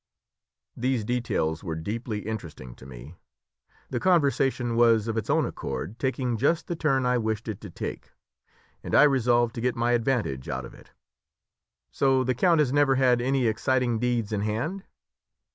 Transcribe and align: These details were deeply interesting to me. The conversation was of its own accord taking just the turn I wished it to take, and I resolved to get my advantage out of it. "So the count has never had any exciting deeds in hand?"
These 0.75 1.05
details 1.05 1.63
were 1.63 1.75
deeply 1.75 2.21
interesting 2.25 2.73
to 2.77 2.87
me. 2.87 3.13
The 3.91 3.99
conversation 3.99 4.75
was 4.75 5.07
of 5.07 5.15
its 5.15 5.29
own 5.29 5.45
accord 5.45 5.99
taking 5.99 6.37
just 6.37 6.65
the 6.65 6.75
turn 6.75 7.05
I 7.05 7.19
wished 7.19 7.47
it 7.47 7.61
to 7.61 7.69
take, 7.69 8.09
and 8.81 8.95
I 8.95 9.03
resolved 9.03 9.53
to 9.53 9.61
get 9.61 9.75
my 9.75 9.91
advantage 9.91 10.49
out 10.49 10.65
of 10.65 10.73
it. 10.73 10.89
"So 11.91 12.23
the 12.23 12.33
count 12.33 12.57
has 12.57 12.73
never 12.73 12.95
had 12.95 13.21
any 13.21 13.45
exciting 13.45 13.99
deeds 13.99 14.31
in 14.31 14.41
hand?" 14.41 14.85